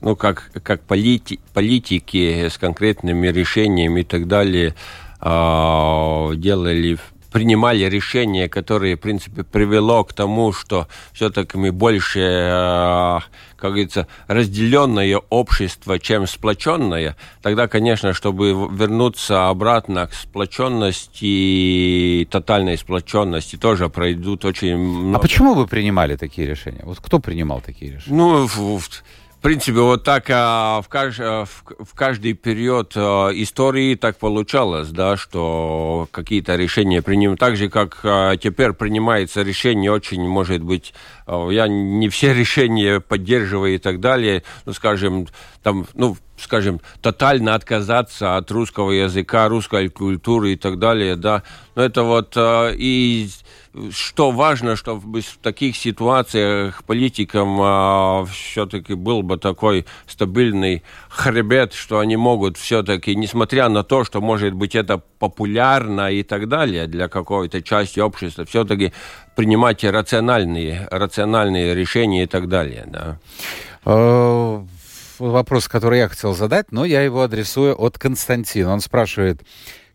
[0.01, 4.75] ну, как, как полити, политики с конкретными решениями и так далее,
[5.23, 6.97] делали
[7.33, 13.19] принимали решения, которые, в принципе, привело к тому, что все-таки мы больше, э,
[13.57, 23.55] как говорится, разделенное общество, чем сплоченное, тогда, конечно, чтобы вернуться обратно к сплоченности, тотальной сплоченности,
[23.55, 25.17] тоже пройдут очень много...
[25.17, 26.81] А почему вы принимали такие решения?
[26.83, 28.15] Вот кто принимал такие решения?
[28.15, 28.47] Ну,
[29.43, 34.89] принципе, вот так а, в, кажд, а, в, в каждый период а, истории так получалось,
[34.89, 37.39] да, что какие-то решения принимают.
[37.39, 40.93] Так же, как а, теперь принимается решение, очень, может быть,
[41.27, 45.27] а, я не все решения поддерживаю и так далее, ну, скажем,
[45.61, 51.43] там, ну, скажем, тотально отказаться от русского языка, русской культуры и так далее, да,
[51.75, 53.29] но это вот а, и
[53.91, 61.99] что важно, чтобы в таких ситуациях политикам а, все-таки был бы такой стабильный хребет, что
[61.99, 67.07] они могут все-таки, несмотря на то, что может быть это популярно и так далее для
[67.07, 68.93] какой-то части общества, все-таки
[69.35, 72.85] принимать рациональные, рациональные решения и так далее.
[72.87, 73.17] Да.
[75.19, 78.73] Вопрос, который я хотел задать, но я его адресую от Константина.
[78.73, 79.43] Он спрашивает,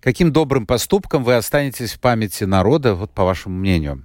[0.00, 4.04] Каким добрым поступком вы останетесь в памяти народа, вот по вашему мнению?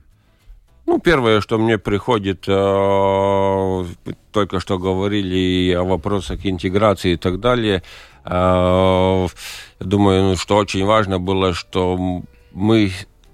[0.86, 3.86] Ну, первое, что мне приходит, э,
[4.32, 7.84] только что говорили о вопросах интеграции и так далее.
[8.26, 9.28] Э,
[9.80, 12.92] думаю, ну, что очень важно было, что мы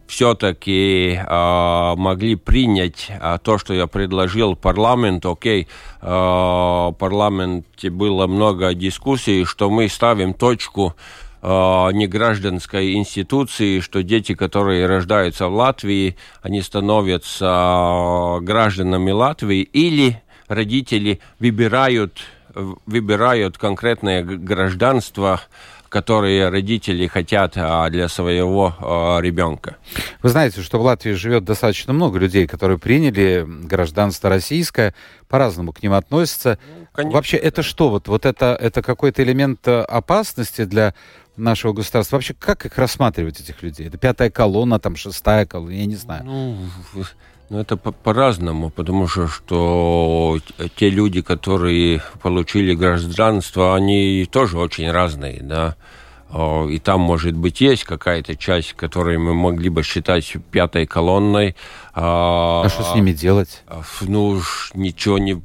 [0.10, 5.24] все-таки э, могли принять э, то, что я предложил парламент.
[5.26, 5.68] Окей,
[6.02, 10.96] э, в парламенте было много дискуссий, что мы ставим точку
[11.42, 22.20] негражданской институции, что дети, которые рождаются в Латвии, они становятся гражданами Латвии, или родители выбирают
[22.56, 25.42] выбирают конкретное гражданство,
[25.90, 29.78] которые родители хотят а, для своего а, ребенка.
[30.22, 34.94] Вы знаете, что в Латвии живет достаточно много людей, которые приняли гражданство российское,
[35.28, 36.60] по-разному к ним относятся.
[36.96, 37.90] Ну, Вообще, это что?
[37.90, 40.94] Вот, вот это, это какой-то элемент э, опасности для
[41.38, 42.18] нашего государства.
[42.18, 43.88] Вообще, как их рассматривать, этих людей?
[43.88, 46.24] Это пятая колонна, там шестая колонна, я не знаю.
[46.26, 46.58] Ну,
[47.50, 50.40] ну это по-разному, потому что, что
[50.76, 55.76] те люди, которые получили гражданство, они тоже очень разные, да.
[56.70, 61.56] И там, может быть, есть какая-то часть, которую мы могли бы считать пятой колонной.
[61.96, 63.64] А, а что с ними делать?
[64.02, 64.40] Ну,
[64.76, 65.42] ничего не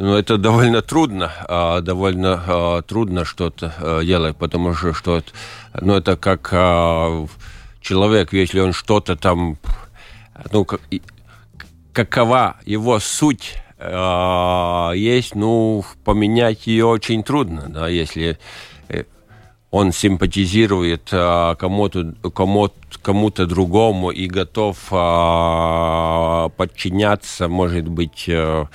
[0.00, 5.22] ну, это довольно трудно, а, довольно а, трудно что-то а, делать, потому что, что
[5.78, 6.48] ну, это как
[7.82, 9.58] человек, если он что-то там,
[10.52, 10.80] ну, как,
[11.92, 13.54] какова его суть
[14.94, 18.38] есть, ну, поменять ее очень трудно, да, если
[18.90, 19.04] э,
[19.70, 22.70] он симпатизирует кому-то, кому
[23.02, 24.76] кому-то другому и готов
[26.56, 28.66] подчиняться, может быть, э,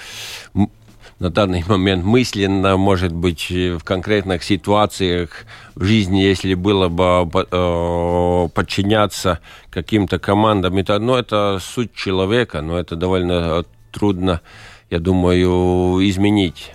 [1.19, 8.49] на данный момент мысленно, может быть, в конкретных ситуациях в жизни, если было бы э,
[8.54, 14.41] подчиняться каким-то командам, это, ну, это суть человека, но это довольно трудно,
[14.89, 16.75] я думаю, изменить.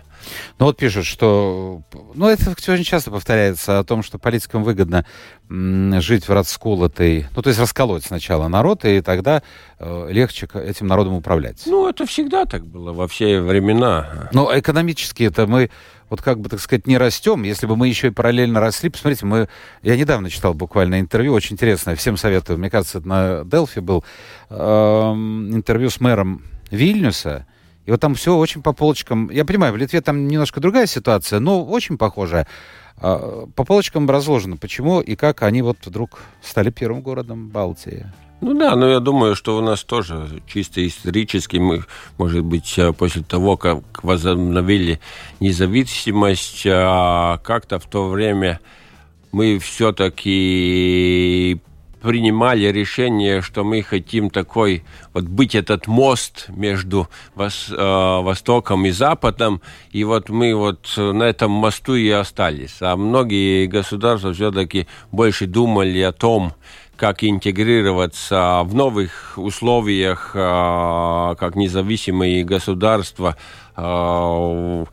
[0.59, 1.83] Ну вот пишут, что...
[2.15, 5.05] Ну это очень часто повторяется о том, что политикам выгодно
[5.49, 7.27] жить в расколотой...
[7.35, 9.43] Ну то есть расколоть сначала народ, и тогда
[9.79, 11.63] э, легче этим народом управлять.
[11.67, 14.29] Ну это всегда так было во все времена.
[14.33, 15.71] Но экономически это мы
[16.11, 18.91] вот как бы, так сказать, не растем, если бы мы еще и параллельно росли.
[18.91, 19.49] Посмотрите, мы...
[19.83, 22.59] Я недавно читал буквально интервью, очень интересное, всем советую.
[22.59, 24.05] Мне кажется, это на Делфи был
[24.51, 27.47] э, интервью с мэром Вильнюса,
[27.91, 29.29] и вот там все очень по полочкам.
[29.31, 32.47] Я понимаю, в Литве там немножко другая ситуация, но очень похожая.
[32.99, 38.07] А, по полочкам разложено, почему и как они вот вдруг стали первым городом Балтии.
[38.43, 41.83] Ну да, но я думаю, что у нас тоже чисто исторически мы,
[42.17, 45.01] может быть, э, после того, как возобновили
[45.41, 48.61] независимость, а как-то в то время
[49.33, 51.61] мы все-таки
[52.01, 54.83] принимали решение, что мы хотим такой
[55.13, 59.61] вот быть этот мост между вос, э, Востоком и Западом,
[59.91, 62.77] и вот мы вот на этом мосту и остались.
[62.81, 66.53] А многие государства все-таки больше думали о том,
[67.01, 73.37] как интегрироваться в новых условиях, э, как независимые государства,
[73.75, 74.85] э,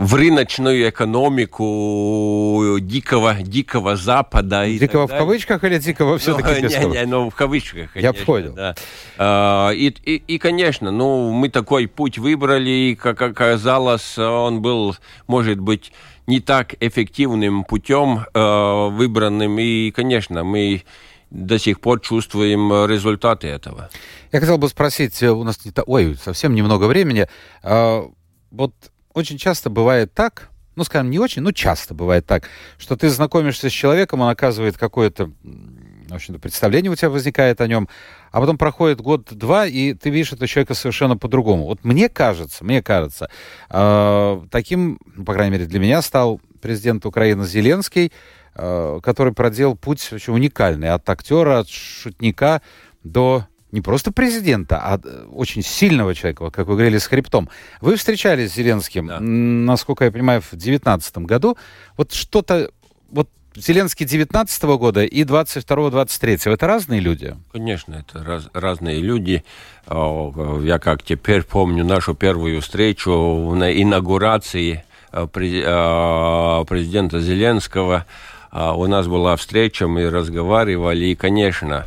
[0.00, 4.64] в рыночную экономику дикого, дикого Запада.
[4.64, 8.18] И дикого в кавычках или дикого все-таки ну, без не, не, ну, в кавычках, конечно.
[8.18, 8.54] Я понял.
[8.54, 8.74] Да.
[9.18, 14.96] А, и, и, и, конечно, ну, мы такой путь выбрали, и, как оказалось, он был,
[15.26, 15.92] может быть,
[16.26, 20.82] не так эффективным путем э, выбранным, и, конечно, мы
[21.30, 23.90] до сих пор чувствуем результаты этого.
[24.32, 27.28] Я хотел бы спросить, у нас не, ой, совсем немного времени,
[27.62, 28.08] а,
[28.50, 28.74] вот
[29.14, 33.68] очень часто бывает так, ну, скажем, не очень, но часто бывает так, что ты знакомишься
[33.68, 37.88] с человеком, он оказывает какое-то, в общем-то, представление у тебя возникает о нем,
[38.30, 41.66] а потом проходит год-два, и ты видишь этого человека совершенно по-другому.
[41.66, 43.30] Вот мне кажется, мне кажется,
[43.68, 48.12] э, таким, ну, по крайней мере, для меня стал президент Украины Зеленский,
[48.54, 52.62] э, который проделал путь очень уникальный от актера, от шутника
[53.02, 57.48] до не просто президента, а э, очень сильного человека, как вы говорили, с хребтом.
[57.80, 59.20] Вы встречались с Зеленским, да.
[59.20, 61.56] насколько я понимаю, в 2019 году.
[61.96, 62.70] Вот что-то,
[63.10, 67.36] вот Зеленский 19 -го года и 22-23 это разные люди?
[67.52, 69.44] Конечно, это раз, разные люди.
[69.88, 73.10] Я как теперь помню нашу первую встречу
[73.54, 78.06] на инаугурации э, э, президента Зеленского.
[78.52, 81.86] У нас была встреча, мы разговаривали, и, конечно,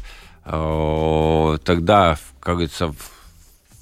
[1.58, 2.94] тогда, как говорится,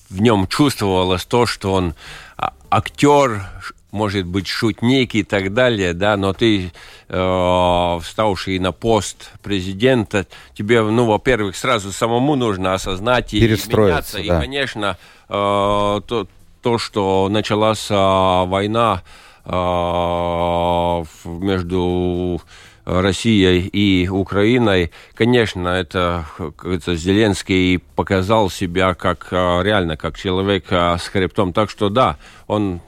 [0.09, 1.95] в нем чувствовалось то, что он
[2.37, 3.45] а, актер,
[3.91, 6.71] может быть, шутник и так далее, да, но ты,
[7.09, 14.17] э, вставший на пост президента, тебе, ну, во-первых, сразу самому нужно осознать и меняться.
[14.17, 14.23] Да.
[14.23, 16.27] И, конечно, э, то,
[16.61, 19.03] то, что началась э, война
[19.45, 22.41] э, между
[22.85, 30.97] Россией и Украиной, конечно, это, говорится, Зеленский показал себя как а, реально, как человек а,
[30.97, 31.53] с хребтом.
[31.53, 32.17] Так что да,
[32.47, 32.81] он,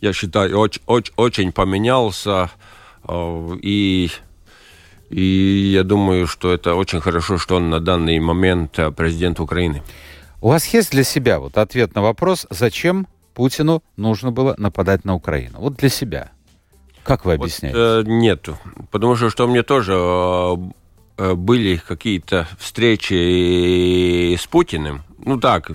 [0.00, 2.50] я считаю, очень, очень, очень поменялся.
[3.04, 4.10] А, и,
[5.10, 5.22] и
[5.74, 9.82] я думаю, что это очень хорошо, что он на данный момент президент Украины.
[10.40, 15.14] У вас есть для себя вот ответ на вопрос, зачем Путину нужно было нападать на
[15.14, 15.58] Украину?
[15.58, 16.30] Вот для себя.
[17.04, 17.78] Как вы объясняете?
[17.78, 18.58] Вот, э, нету.
[18.90, 20.56] Потому что, что мне тоже э,
[21.18, 25.04] э были какие-то встречи с Путиным.
[25.18, 25.66] Ну так,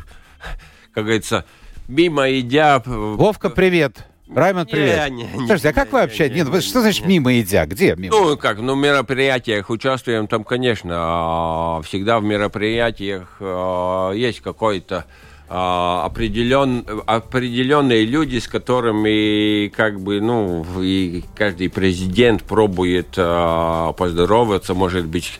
[0.93, 1.45] как говорится,
[1.87, 2.81] мимо идя...
[2.85, 4.05] Э, Вовка, привет.
[4.33, 5.09] Раймонд, привет.
[5.11, 6.35] Не, не, Слушайте, а как вы общаетесь?
[6.35, 7.65] Не, Нет, что значит мимо идя?
[7.65, 8.15] Где мимо?
[8.15, 15.05] Ну, как, ну, в мероприятиях участвуем, там, конечно, а, всегда в мероприятиях а, есть какой-то
[15.49, 25.39] определен, определенные люди, с которыми как бы, ну, и каждый президент пробует поздороваться, может быть,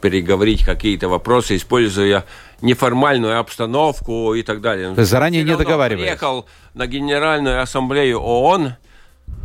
[0.00, 2.24] переговорить какие-то вопросы, используя
[2.62, 4.94] неформальную обстановку и так далее.
[4.94, 6.04] То есть заранее не договаривались?
[6.04, 8.74] Приехал на Генеральную Ассамблею ООН,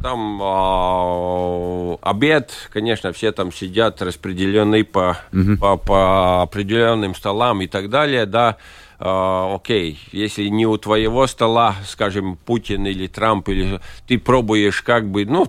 [0.02, 5.58] там э, обед, конечно, все там сидят распределены по, угу.
[5.58, 8.58] по, по определенным столам и так далее, да,
[9.00, 15.26] окей, если не у твоего стола, скажем, Путин или Трамп, или ты пробуешь как бы,
[15.26, 15.48] ну,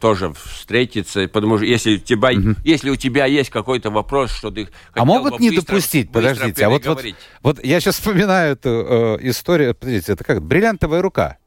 [0.00, 2.54] тоже встретиться, потому что если у тебя, угу.
[2.64, 6.66] если у тебя есть какой-то вопрос, что ты а могут не быстро, допустить, быстро подождите,
[6.66, 7.04] а вот, вот,
[7.42, 11.37] вот я сейчас вспоминаю эту э, историю, подождите, это как бриллиантовая рука.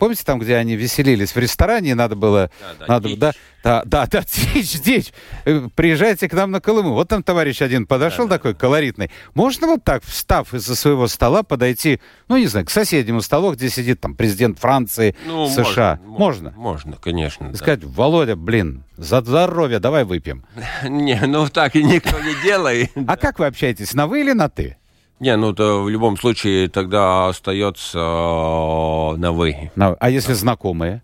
[0.00, 2.50] Помните там, где они веселились в ресторане, надо было...
[2.58, 3.32] Да, да, надо, да,
[3.62, 5.12] да, да, да, дичь, дичь.
[5.44, 6.94] Э, приезжайте к нам на Колыму.
[6.94, 8.58] Вот там товарищ один подошел да, такой да.
[8.60, 9.10] колоритный.
[9.34, 13.68] Можно вот так, встав из-за своего стола, подойти, ну, не знаю, к соседнему столу, где
[13.68, 16.00] сидит там президент Франции, ну, США?
[16.02, 16.50] Можно?
[16.50, 17.50] Можно, можно конечно.
[17.52, 20.46] И сказать, Володя, блин, за здоровье, давай выпьем.
[20.82, 22.90] Не, ну так и никто не делает.
[23.06, 24.78] А как вы общаетесь, на вы или на ты?
[25.20, 29.70] Не, ну то в любом случае тогда остается э, на вы.
[29.76, 31.02] А если знакомые?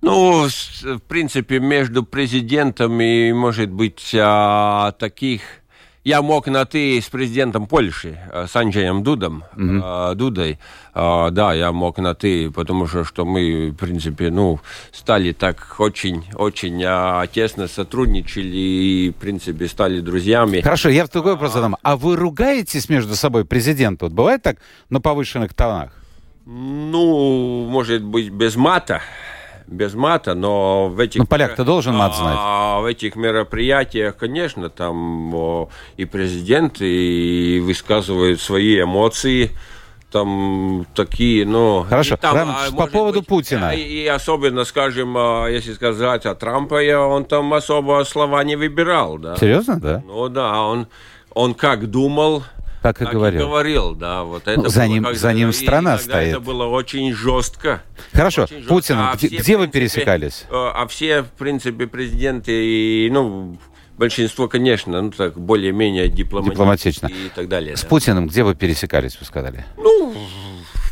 [0.00, 5.42] Ну, в принципе, между президентами, может быть, а, таких
[6.08, 10.14] я мог на «ты» с президентом Польши, э, с Анджеем Дудом, mm-hmm.
[10.14, 10.58] Дудой.
[10.94, 14.58] Э, да, я мог на «ты», потому что, что мы, в принципе, ну,
[14.90, 16.80] стали так очень, очень
[17.32, 20.62] тесно сотрудничали и, в принципе, стали друзьями.
[20.62, 21.76] Хорошо, я в другой вопрос задам.
[21.82, 24.00] А вы ругаетесь между собой, президент?
[24.00, 24.56] Вот бывает так
[24.88, 25.90] на повышенных тонах?
[26.46, 29.02] Ну, может быть, без мата
[29.68, 31.20] без мата, но в этих...
[31.20, 32.36] Ну, поляк-то должен мат знать.
[32.38, 39.50] А, в этих мероприятиях, конечно, там о, и президент, и высказывают свои эмоции,
[40.10, 41.84] там такие, ну...
[41.88, 43.74] Хорошо, там, Рам, а, по поводу быть, Путина.
[43.74, 49.18] И, и особенно, скажем, а, если сказать о Трампе, он там особо слова не выбирал,
[49.18, 49.36] да.
[49.36, 50.02] Серьезно, да?
[50.06, 50.86] Ну да, он,
[51.34, 52.42] он как думал,
[52.82, 53.40] как и так говорил.
[53.40, 54.24] И говорил, да.
[54.24, 56.28] Вот это ну, за ним, как, за ним страна стоит.
[56.28, 57.82] Это было очень жестко.
[58.12, 58.68] Хорошо, очень жестко.
[58.68, 60.44] Путин, а где, все, где вы пересекались?
[60.50, 63.58] Э, а все, в принципе, президенты, и, ну,
[63.98, 67.76] большинство, конечно, ну так, более-менее дипломатично и так далее.
[67.76, 67.88] С да.
[67.88, 69.64] Путиным где вы пересекались, вы сказали?
[69.76, 70.14] Ну,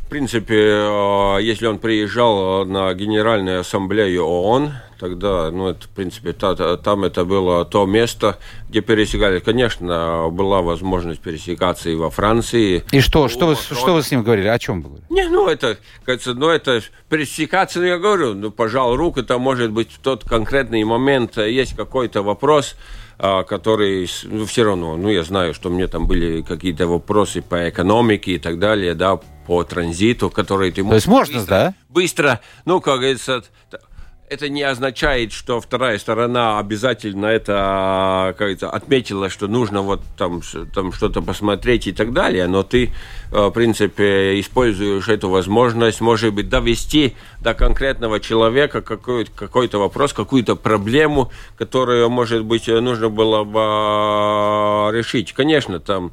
[0.06, 6.32] в принципе, э, если он приезжал на Генеральную Ассамблею ООН, тогда, ну, это, в принципе,
[6.32, 8.38] та, та, там это было то место,
[8.68, 9.42] где пересекались.
[9.42, 12.84] Конечно, была возможность пересекаться и во Франции.
[12.92, 13.26] И что?
[13.26, 14.46] Что вы, что вы с ним говорили?
[14.46, 15.06] О чем вы говорили?
[15.10, 19.72] Не, ну, это, кажется, ну, это пересекаться, ну, я говорю, ну, пожал руку, это может
[19.72, 25.22] быть в тот конкретный момент есть какой-то вопрос, а, который, ну, все равно, ну, я
[25.22, 30.28] знаю, что мне там были какие-то вопросы по экономике и так далее, да, по транзиту,
[30.28, 31.04] который ты можешь...
[31.04, 31.74] То есть можно, быстро, да?
[31.88, 33.42] Быстро, ну, как говорится,
[34.28, 40.42] это не означает, что вторая сторона обязательно это как это, отметила, что нужно вот там,
[40.74, 42.90] там что-то посмотреть и так далее, но ты,
[43.32, 50.12] э, в принципе, используешь эту возможность, может быть, довести до конкретного человека какой-то какой вопрос,
[50.12, 55.32] какую-то проблему, которую, может быть, нужно было бы э, решить.
[55.32, 56.12] Конечно, там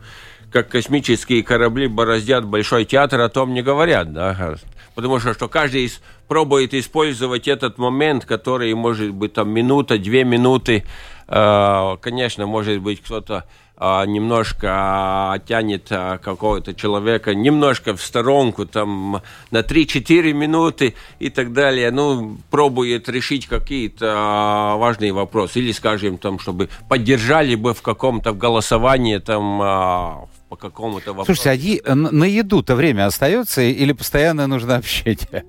[0.51, 4.57] как космические корабли бороздят большой театр, о том не говорят, да,
[4.95, 10.23] потому что, что каждый из, пробует использовать этот момент, который может быть там минута, две
[10.23, 10.83] минуты,
[11.27, 13.45] э, конечно, может быть кто-то
[13.77, 19.21] э, немножко оттянет э, какого-то человека немножко в сторонку, там
[19.51, 26.39] на 3-4 минуты и так далее, ну, пробует решить какие-то важные вопросы, или, скажем, там,
[26.39, 31.33] чтобы поддержали бы в каком-то голосовании там по какому-то вопросу.
[31.33, 35.43] Слушайте, а на еду-то время остается или постоянно нужно общение?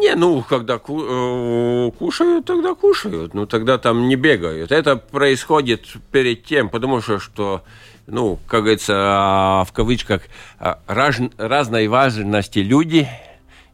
[0.00, 4.72] Не, ну, когда ку э, кушают, тогда кушают, ну, тогда там не бегают.
[4.72, 7.62] Это происходит перед тем, потому что, что
[8.06, 10.22] ну, как говорится, а, в кавычках,
[10.58, 13.08] а, раз, разной важности люди.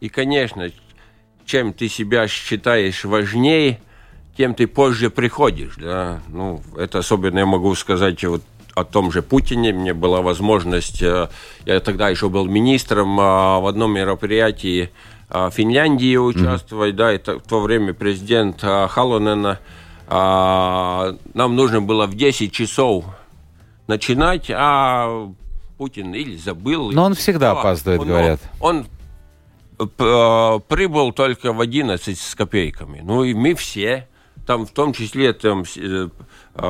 [0.00, 0.70] И, конечно,
[1.46, 3.80] чем ты себя считаешь важнее,
[4.36, 6.20] тем ты позже приходишь, да.
[6.28, 8.42] Ну, это особенно я могу сказать вот
[8.74, 9.72] о том же Путине.
[9.72, 11.28] Мне была возможность, э,
[11.66, 14.90] я тогда еще был министром, а в одном мероприятии
[15.30, 16.96] а, Финляндии участвовать, mm-hmm.
[16.96, 19.58] да, и в то время президент а, Халонена,
[20.06, 23.04] а, нам нужно было в 10 часов
[23.86, 25.28] начинать, а
[25.76, 26.92] Путин или забыл.
[26.92, 28.40] Но он всегда опаздывает, он, говорят.
[28.60, 28.86] Он
[29.78, 33.00] э, прибыл только в 11 с копейками.
[33.02, 34.06] Ну и мы все,
[34.46, 36.08] там в том числе там, э,
[36.54, 36.62] э,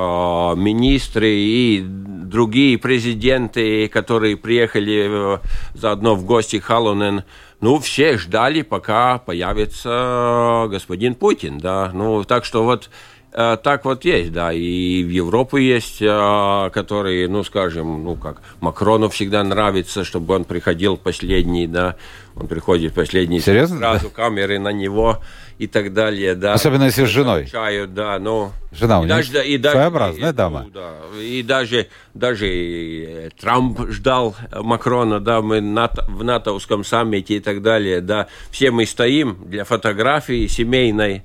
[0.57, 5.41] министры и другие президенты, которые приехали
[5.75, 7.25] заодно в гости Халонен,
[7.61, 11.91] ну, все ждали, пока появится господин Путин, да.
[11.95, 17.27] Ну, так что вот Э, так вот есть, да, и в Европе есть, э, которые,
[17.29, 21.97] ну, скажем, ну, как Макрону всегда нравится, чтобы он приходил последний, да,
[22.37, 23.79] он приходит последний, Серьезно?
[23.79, 25.19] сразу камеры на него
[25.59, 26.53] и так далее, да.
[26.53, 27.47] Особенно если с женой.
[27.51, 28.53] Чаю, да, но...
[28.71, 30.63] Жена у него и даже, своеобразная и, дама.
[30.67, 37.41] Ну, да, и даже, даже Трамп ждал Макрона, да, мы НАТО, в натовском саммите и
[37.41, 41.25] так далее, да, все мы стоим для фотографии семейной,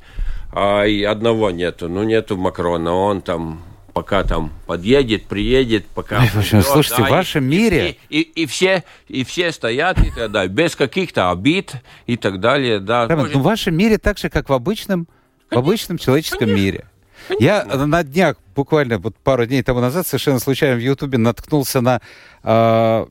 [0.52, 1.90] а и одного нету.
[1.90, 3.62] Ну, нету Макрона, он там
[3.94, 6.22] пока там подъедет, приедет, пока...
[6.22, 7.98] в общем, слушайте, да, в вашем и, мире...
[8.10, 11.74] И, и, и, все, и все стоят, и тогда, без каких-то обид
[12.06, 13.08] и так далее, да.
[13.08, 13.36] Прямо, Может...
[13.36, 15.08] Ну, в вашем мире так же, как в обычном,
[15.50, 15.56] Конечно.
[15.56, 16.62] в обычном человеческом Конечно.
[16.62, 16.86] мире.
[17.28, 17.46] Конечно.
[17.46, 22.02] Я на днях, буквально вот пару дней тому назад, совершенно случайно в Ютубе наткнулся на
[22.44, 23.06] э,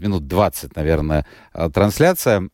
[0.00, 2.48] минут 20, наверное, а, трансляция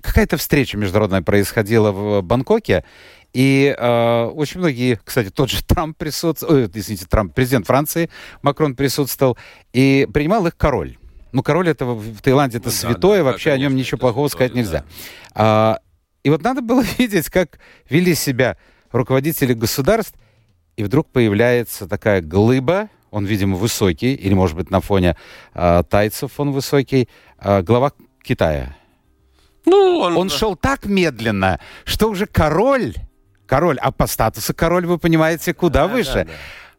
[0.00, 2.84] какая-то встреча международная происходила в Бангкоке,
[3.32, 8.10] и э, очень многие, кстати, тот же Трамп присутствовал, э, извините, Трамп, президент Франции,
[8.42, 9.36] Макрон присутствовал,
[9.72, 10.96] и принимал их король.
[11.32, 13.78] Ну, король это в Таиланде это ну, святое, да, да, вообще да, конечно, о нем
[13.78, 14.80] ничего плохого сказать нельзя.
[14.80, 14.84] Да.
[15.34, 15.78] А,
[16.22, 17.58] и вот надо было видеть, как
[17.90, 18.56] вели себя
[18.92, 20.14] руководители государств,
[20.76, 25.16] и вдруг появляется такая глыба, он, видимо, высокий, или, может быть, на фоне
[25.52, 27.08] а, тайцев он высокий,
[27.38, 28.74] а, глава Китая.
[29.68, 30.16] Ну, он...
[30.16, 32.94] он шел так медленно, что уже король,
[33.46, 36.12] король, а по статусу король, вы понимаете, куда да, выше.
[36.12, 36.30] Да, да.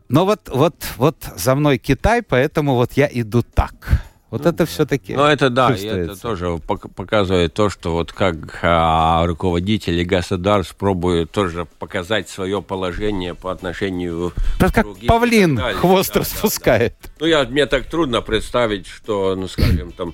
[0.09, 4.01] Но вот, вот, вот за мной Китай, поэтому вот я иду так.
[4.31, 5.15] Вот ну, это все-таки.
[5.15, 11.31] Ну, это да, и это тоже показывает то, что вот как а, руководители государств пробуют
[11.31, 16.95] тоже показать свое положение по отношению так как павлин хвост да, распускает.
[17.01, 17.13] Да, да.
[17.19, 20.13] Ну, я, мне так трудно представить, что, ну, скажем, там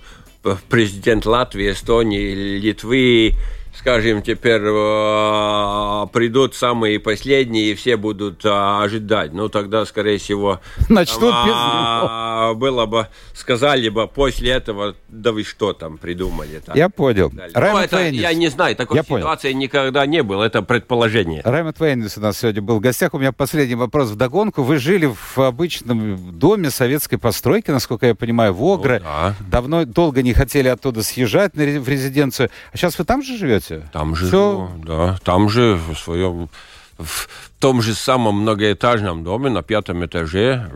[0.69, 3.33] президент Латвии, Эстонии, Литвы
[3.77, 9.33] скажем, теперь э, придут самые последние, и все будут э, ожидать.
[9.33, 10.59] Ну, тогда, скорее всего,
[10.89, 16.61] Начнут там, а, было бы, сказали бы после этого, да вы что там придумали.
[16.65, 17.31] Так, я понял.
[17.33, 19.59] Ну, это, я не знаю, такой я ситуации понял.
[19.59, 21.41] никогда не было, это предположение.
[21.43, 23.13] Раймонд Вейнис у нас сегодня был в гостях.
[23.13, 24.63] У меня последний вопрос в догонку.
[24.63, 28.99] Вы жили в обычном доме советской постройки, насколько я понимаю, в Огре.
[28.99, 29.35] Ну, да.
[29.51, 32.49] Давно, долго не хотели оттуда съезжать в резиденцию.
[32.71, 33.64] А сейчас вы там же живете?
[33.65, 33.87] Живете?
[33.91, 34.71] Там же, Все...
[34.83, 36.49] да, там же в своем,
[36.97, 37.27] в
[37.59, 40.69] том же самом многоэтажном доме на пятом этаже.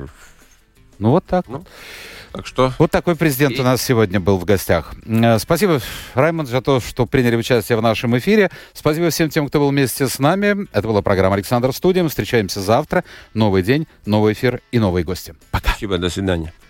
[0.98, 1.48] Ну вот так.
[1.48, 1.64] Ну,
[2.32, 2.74] так что...
[2.78, 3.62] Вот такой президент и...
[3.62, 4.94] у нас сегодня был в гостях.
[5.06, 5.80] Э, спасибо,
[6.14, 8.52] Раймонд, за то, что приняли участие в нашем эфире.
[8.74, 10.68] Спасибо всем тем, кто был вместе с нами.
[10.74, 12.04] Это была программа «Александр Студия».
[12.04, 13.04] Мы встречаемся завтра.
[13.34, 15.36] Новый день, новый эфир и новые гости.
[15.52, 15.72] Пока.
[15.72, 16.54] Спасибо, до свидания.